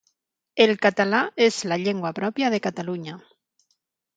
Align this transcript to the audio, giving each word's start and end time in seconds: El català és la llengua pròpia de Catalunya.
El 0.63 0.71
català 0.85 1.19
és 1.47 1.59
la 1.73 1.77
llengua 1.83 2.13
pròpia 2.21 2.51
de 2.55 2.61
Catalunya. 2.67 3.19